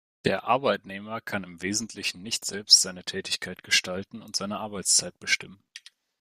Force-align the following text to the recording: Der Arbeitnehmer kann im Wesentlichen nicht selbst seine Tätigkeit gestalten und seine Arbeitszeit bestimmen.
Der 0.25 0.45
Arbeitnehmer 0.45 1.21
kann 1.21 1.43
im 1.43 1.61
Wesentlichen 1.61 2.23
nicht 2.23 2.43
selbst 2.43 2.81
seine 2.81 3.03
Tätigkeit 3.03 3.61
gestalten 3.61 4.23
und 4.23 4.35
seine 4.35 4.57
Arbeitszeit 4.57 5.19
bestimmen. 5.19 5.61